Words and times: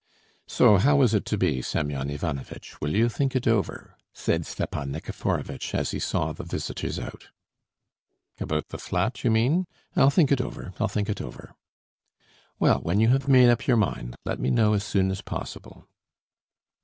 "So 0.47 0.77
how 0.77 1.03
is 1.03 1.13
it 1.13 1.25
to 1.25 1.37
be, 1.37 1.61
Semyon 1.61 2.09
Ivanovitch? 2.09 2.81
Will 2.81 2.95
you 2.95 3.07
think 3.07 3.35
it 3.35 3.47
over?" 3.47 3.95
said 4.13 4.47
Stepan 4.47 4.91
Nikiforovitch, 4.91 5.75
as 5.75 5.91
he 5.91 5.99
saw 5.99 6.33
the 6.33 6.43
visitors 6.43 6.97
out. 6.97 7.27
"About 8.39 8.69
the 8.69 8.79
flat, 8.79 9.23
you 9.23 9.29
mean? 9.29 9.67
I'll 9.95 10.09
think 10.09 10.31
it 10.31 10.41
over, 10.41 10.73
I'll 10.79 10.87
think 10.87 11.07
it 11.07 11.21
over." 11.21 11.53
"Well, 12.57 12.79
when 12.79 12.99
you 12.99 13.09
have 13.09 13.27
made 13.27 13.51
up 13.51 13.67
your 13.67 13.77
mind, 13.77 14.15
let 14.25 14.39
me 14.39 14.49
know 14.49 14.73
as 14.73 14.83
soon 14.83 15.11
as 15.11 15.21
possible." 15.21 15.87